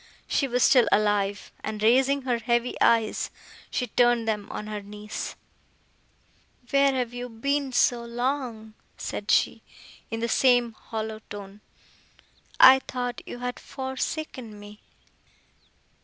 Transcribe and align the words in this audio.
She 0.27 0.47
was 0.47 0.63
still 0.63 0.87
alive, 0.91 1.51
and, 1.63 1.83
raising 1.83 2.23
her 2.23 2.39
heavy 2.39 2.75
eyes, 2.81 3.29
she 3.69 3.85
turned 3.85 4.27
them 4.27 4.47
on 4.51 4.65
her 4.65 4.81
niece. 4.81 5.35
"Where 6.71 6.91
have 6.95 7.13
you 7.13 7.29
been 7.29 7.71
so 7.71 8.03
long?" 8.03 8.73
said 8.97 9.29
she, 9.29 9.61
in 10.09 10.19
the 10.19 10.27
same 10.27 10.75
tone, 10.91 11.61
"I 12.59 12.79
thought 12.79 13.21
you 13.27 13.37
had 13.45 13.59
forsaken 13.59 14.59
me." 14.59 14.81